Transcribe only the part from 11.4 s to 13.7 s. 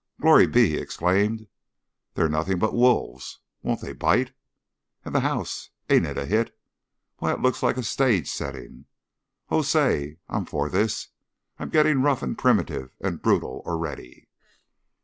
I'm getting rough and primitive and brutal